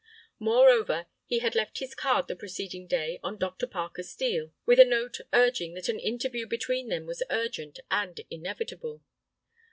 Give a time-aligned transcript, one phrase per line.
[0.39, 3.67] Moreover, he had left his card the preceding day on Dr.
[3.67, 9.03] Parker Steel, with a note urging that an interview between them was urgent and inevitable.